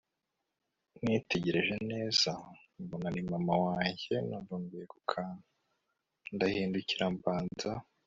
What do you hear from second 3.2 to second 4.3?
mama wanjye